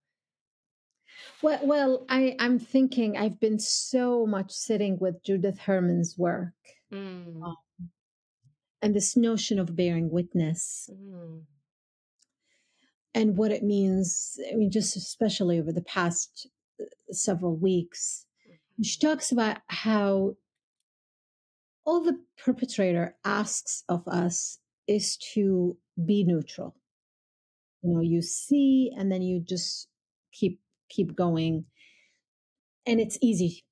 [1.42, 6.54] well, well I, i'm thinking i've been so much sitting with judith herman's work
[6.92, 7.42] mm.
[7.42, 7.56] um,
[8.80, 11.42] and this notion of bearing witness mm
[13.14, 14.38] and what it means.
[14.50, 16.48] I mean, just especially over the past
[16.80, 18.26] uh, several weeks.
[18.46, 18.82] Mm-hmm.
[18.82, 20.36] She talks about how
[21.84, 24.58] all the perpetrator asks of us
[24.88, 26.76] is to be neutral.
[27.82, 29.88] You know, you see and then you just
[30.32, 30.60] keep
[30.90, 31.66] keep going.
[32.86, 33.64] and it's easy.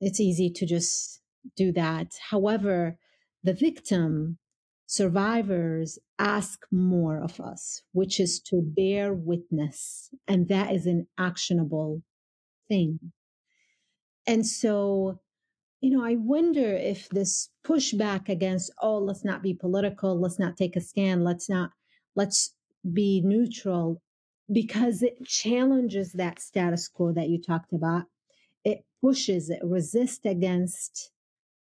[0.00, 1.20] It's easy to just
[1.56, 2.14] do that.
[2.30, 2.98] However,
[3.42, 4.38] the victim,
[4.86, 10.10] survivors ask more of us, which is to bear witness.
[10.28, 12.02] And that is an actionable
[12.68, 13.12] thing.
[14.26, 15.20] And so,
[15.86, 20.56] you know, I wonder if this pushback against, oh, let's not be political, let's not
[20.56, 21.70] take a stand, let's not,
[22.16, 22.56] let's
[22.92, 24.02] be neutral,
[24.50, 28.02] because it challenges that status quo that you talked about.
[28.64, 31.12] It pushes, it resists against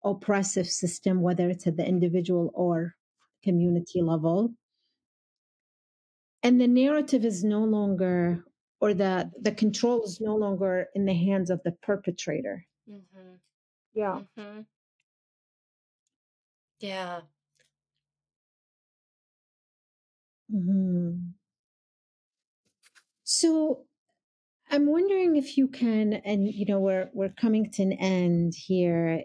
[0.02, 2.96] oppressive system, whether it's at the individual or
[3.44, 4.54] community level.
[6.42, 8.42] And the narrative is no longer,
[8.80, 12.66] or the, the control is no longer in the hands of the perpetrator.
[12.90, 13.36] Mm-hmm.
[13.94, 14.20] Yeah.
[14.38, 14.60] Mm-hmm.
[16.80, 17.20] Yeah.
[20.52, 21.30] Mm-hmm.
[23.24, 23.84] So
[24.70, 29.22] I'm wondering if you can, and you know, we're we're coming to an end here,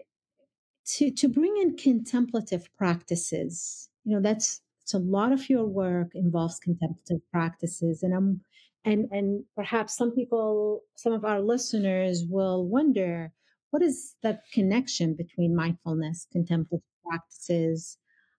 [0.96, 3.88] to to bring in contemplative practices.
[4.04, 8.40] You know, that's it's a lot of your work involves contemplative practices, and I'm
[8.84, 13.32] and and perhaps some people, some of our listeners will wonder
[13.70, 17.98] what is the connection between mindfulness, contemplative practices,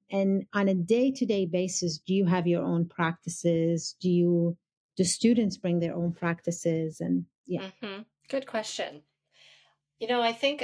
[0.09, 3.95] and on a day to day basis, do you have your own practices?
[3.99, 4.57] Do you
[4.95, 7.01] do students bring their own practices?
[7.01, 7.69] And yeah.
[7.83, 8.03] Mm-hmm.
[8.29, 9.01] good question.
[9.99, 10.63] You know i think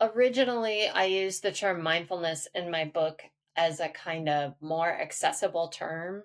[0.00, 3.22] originally i used the term mindfulness in my book
[3.56, 6.24] as a kind of more accessible term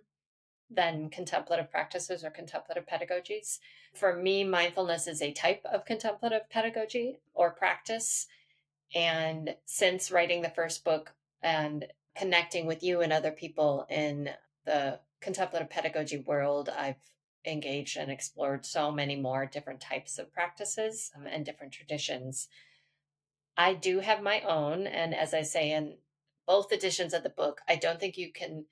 [0.70, 3.60] than contemplative practices or contemplative pedagogies.
[3.94, 8.28] For me, mindfulness is a type of contemplative pedagogy or practice.
[8.94, 11.86] And since writing the first book and
[12.18, 14.30] connecting with you and other people in
[14.66, 16.96] the contemplative pedagogy world, I've
[17.46, 22.50] engaged and explored so many more different types of practices um, and different traditions.
[23.56, 24.86] I do have my own.
[24.86, 25.98] And as I say in
[26.46, 28.66] both editions of the book, I don't think you can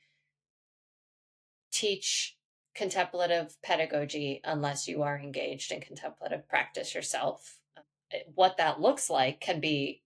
[1.75, 2.37] teach
[2.73, 7.59] contemplative pedagogy unless you are engaged in contemplative practice yourself.
[7.77, 10.01] Uh, what that looks like can be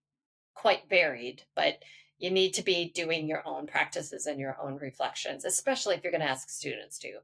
[0.55, 1.79] quite varied, but
[2.17, 6.11] you need to be doing your own practices and your own reflections, especially if you're
[6.11, 7.19] going to ask students to.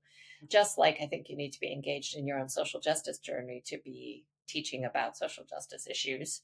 [0.48, 3.64] Just like I think you need to be engaged in your own social justice journey
[3.66, 6.42] to be teaching about social justice issues.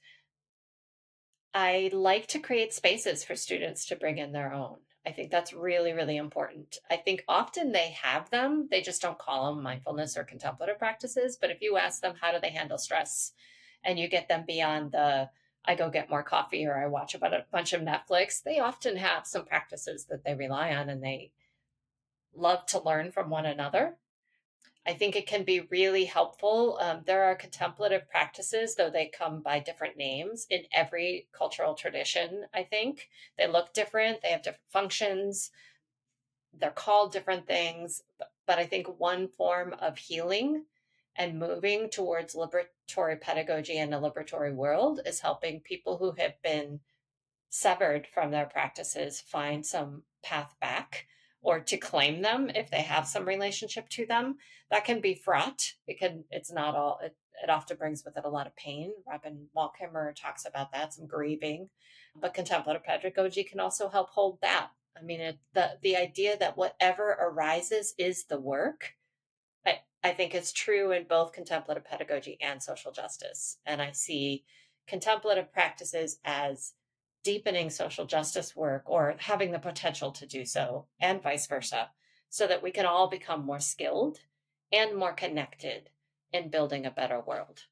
[1.53, 4.77] I like to create spaces for students to bring in their own.
[5.05, 6.77] I think that's really, really important.
[6.89, 11.37] I think often they have them, they just don't call them mindfulness or contemplative practices.
[11.39, 13.33] But if you ask them, how do they handle stress?
[13.83, 15.29] And you get them beyond the
[15.63, 18.97] I go get more coffee or I watch about a bunch of Netflix, they often
[18.97, 21.31] have some practices that they rely on and they
[22.35, 23.97] love to learn from one another.
[24.85, 26.79] I think it can be really helpful.
[26.81, 32.45] Um, there are contemplative practices, though they come by different names in every cultural tradition,
[32.53, 33.09] I think.
[33.37, 35.51] They look different, they have different functions,
[36.57, 38.01] they're called different things.
[38.17, 40.65] But, but I think one form of healing
[41.15, 46.79] and moving towards liberatory pedagogy and a liberatory world is helping people who have been
[47.49, 51.05] severed from their practices find some path back
[51.41, 54.37] or to claim them if they have some relationship to them
[54.69, 55.73] that can be fraught.
[55.87, 58.91] It can it's not all it, it often brings with it a lot of pain.
[59.07, 61.69] Robin wall kimmerer talks about that some grieving.
[62.19, 64.69] But contemplative pedagogy can also help hold that.
[64.97, 68.93] I mean it, the the idea that whatever arises is the work
[70.03, 73.57] I think it's true in both contemplative pedagogy and social justice.
[73.65, 74.43] And I see
[74.87, 76.73] contemplative practices as
[77.23, 81.89] deepening social justice work or having the potential to do so, and vice versa,
[82.29, 84.19] so that we can all become more skilled
[84.71, 85.89] and more connected
[86.31, 87.63] in building a better world.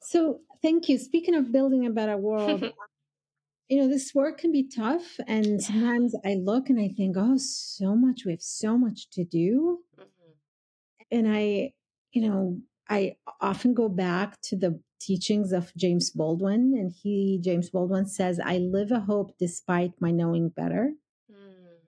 [0.00, 0.98] So, thank you.
[0.98, 2.64] Speaking of building a better world,
[3.68, 5.18] you know, this work can be tough.
[5.26, 9.24] And sometimes I look and I think, oh, so much, we have so much to
[9.24, 9.78] do.
[9.98, 11.16] Mm-hmm.
[11.16, 11.72] And I,
[12.12, 12.58] you know,
[12.88, 16.74] I often go back to the teachings of James Baldwin.
[16.78, 20.92] And he, James Baldwin says, I live a hope despite my knowing better.
[21.30, 21.80] Mm.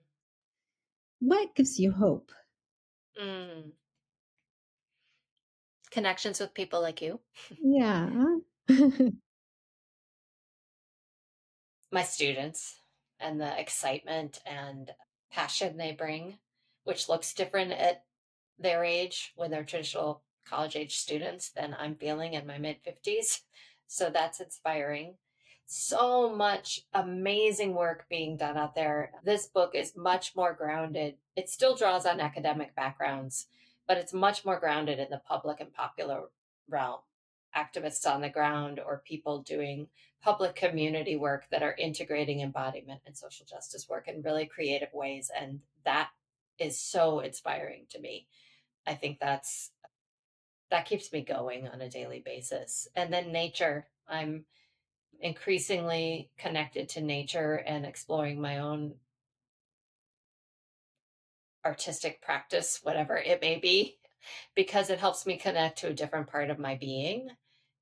[1.19, 2.31] What gives you hope?
[3.21, 3.71] Mm.
[5.91, 7.19] Connections with people like you.
[7.61, 8.09] Yeah.
[11.91, 12.75] my students
[13.21, 14.91] and the excitement and
[15.31, 16.37] passion they bring,
[16.83, 18.03] which looks different at
[18.59, 23.41] their age when they're traditional college age students than I'm feeling in my mid 50s.
[23.87, 25.15] So that's inspiring.
[25.67, 29.11] So much amazing work being done out there.
[29.23, 31.15] This book is much more grounded.
[31.35, 33.47] It still draws on academic backgrounds,
[33.87, 36.29] but it's much more grounded in the public and popular
[36.69, 36.99] realm.
[37.55, 39.87] Activists on the ground or people doing
[40.21, 45.31] public community work that are integrating embodiment and social justice work in really creative ways.
[45.39, 46.09] And that
[46.59, 48.27] is so inspiring to me.
[48.87, 49.71] I think that's
[50.71, 52.87] that keeps me going on a daily basis.
[52.95, 53.87] And then nature.
[54.07, 54.45] I'm
[55.19, 58.95] increasingly connected to nature and exploring my own
[61.65, 63.97] artistic practice, whatever it may be,
[64.55, 67.29] because it helps me connect to a different part of my being.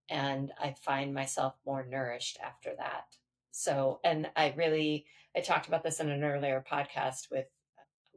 [0.09, 3.05] And I find myself more nourished after that.
[3.51, 5.05] So, and I really,
[5.35, 7.47] I talked about this in an earlier podcast with,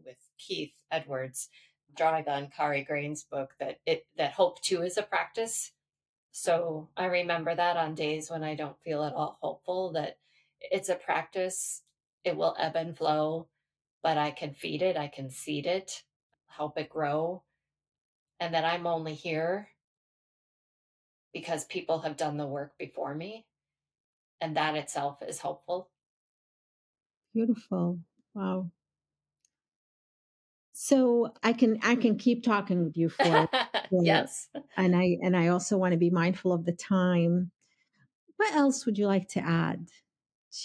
[0.04, 1.48] with Keith Edwards,
[1.94, 5.72] drawing on Kari Grain's book that it, that hope too is a practice.
[6.32, 10.18] So I remember that on days when I don't feel at all hopeful that
[10.60, 11.82] it's a practice.
[12.24, 13.48] It will ebb and flow
[14.06, 16.04] but I can feed it, I can seed it,
[16.46, 17.42] help it grow,
[18.38, 19.70] and that I'm only here
[21.32, 23.46] because people have done the work before me.
[24.40, 25.90] And that itself is hopeful.
[27.34, 27.98] Beautiful.
[28.32, 28.70] Wow.
[30.78, 33.48] So I can I can keep talking with you for
[33.90, 34.48] yes.
[34.76, 37.50] And I and I also want to be mindful of the time.
[38.36, 39.88] What else would you like to add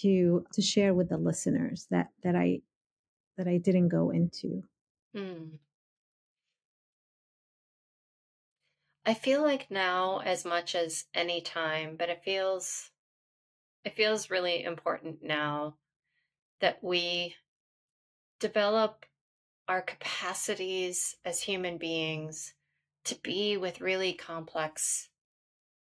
[0.02, 2.62] to to share with the listeners that that I
[3.38, 4.64] that I didn't go into.
[5.16, 5.56] Hmm.
[9.06, 12.92] I feel like now as much as any time, but it feels
[13.86, 15.76] it feels really important now
[16.60, 17.36] that we
[18.40, 19.06] develop
[19.68, 22.54] our capacities as human beings
[23.06, 25.10] to be with really complex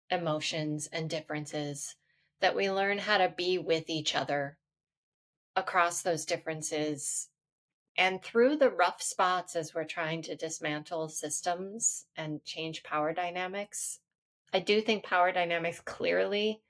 [0.09, 1.95] emotions and differences
[2.39, 4.57] that we learn how to be with each other
[5.55, 7.29] across those differences
[7.97, 13.99] and through the rough spots as we're trying to dismantle systems and change power dynamics,
[14.53, 16.61] I do think power dynamics clearly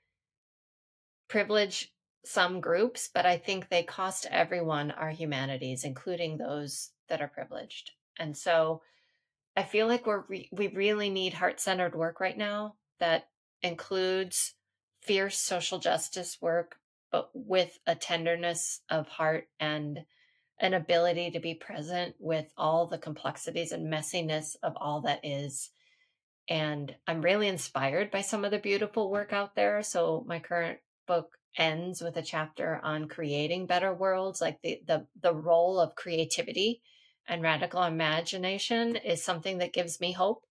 [1.28, 1.92] privilege
[2.24, 7.90] some groups, but I think they cost everyone our humanities, including those that are privileged.
[8.18, 8.80] And so
[9.54, 13.28] I feel like we're re- we really need heart-centered work right now that
[13.60, 14.54] includes
[15.02, 16.76] fierce social justice work
[17.10, 20.00] but with a tenderness of heart and
[20.58, 25.68] an ability to be present with all the complexities and messiness of all that is.
[26.48, 29.82] And I'm really inspired by some of the beautiful work out there.
[29.82, 35.06] So my current book ends with a chapter on creating better worlds, like the the
[35.20, 36.80] the role of creativity
[37.28, 40.44] and radical imagination is something that gives me hope.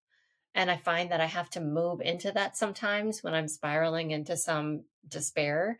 [0.53, 4.35] And I find that I have to move into that sometimes when I'm spiraling into
[4.35, 5.79] some despair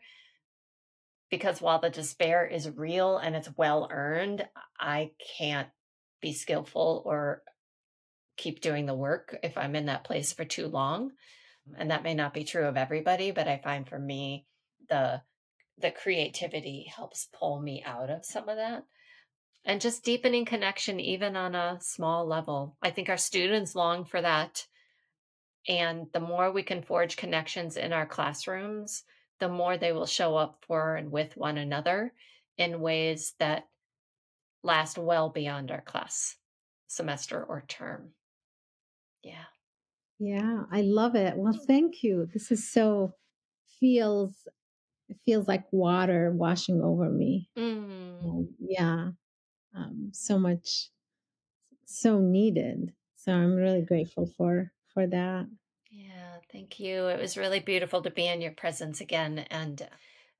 [1.32, 4.46] because while the despair is real and it's well earned,
[4.78, 5.68] I can't
[6.20, 7.42] be skillful or
[8.36, 11.12] keep doing the work if I'm in that place for too long.
[11.78, 14.46] And that may not be true of everybody, but I find for me
[14.90, 15.22] the
[15.78, 18.84] the creativity helps pull me out of some of that.
[19.64, 22.76] And just deepening connection even on a small level.
[22.82, 24.66] I think our students long for that.
[25.68, 29.04] And the more we can forge connections in our classrooms,
[29.38, 32.12] the more they will show up for and with one another
[32.58, 33.68] in ways that
[34.64, 36.36] last well beyond our class
[36.88, 38.10] semester or term.
[39.22, 39.44] Yeah.
[40.18, 41.36] Yeah, I love it.
[41.36, 42.28] Well, thank you.
[42.32, 43.14] This is so
[43.80, 44.46] feels
[45.08, 47.50] it feels like water washing over me.
[47.58, 48.24] Mm.
[48.24, 49.10] Um, yeah.
[49.74, 50.90] Um, so much
[51.84, 52.92] so needed.
[53.16, 55.46] So I'm really grateful for for that.
[55.90, 57.06] Yeah, thank you.
[57.06, 59.38] It was really beautiful to be in your presence again.
[59.50, 59.86] And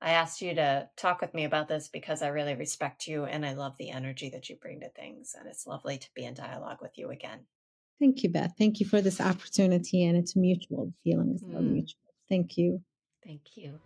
[0.01, 3.45] I asked you to talk with me about this because I really respect you and
[3.45, 5.35] I love the energy that you bring to things.
[5.37, 7.39] And it's lovely to be in dialogue with you again.
[7.99, 8.53] Thank you, Beth.
[8.57, 10.03] Thank you for this opportunity.
[10.03, 10.87] And it's mutual.
[10.87, 11.71] The feeling is mm.
[11.71, 11.99] mutual.
[12.27, 12.81] Thank you.
[13.23, 13.79] Thank you.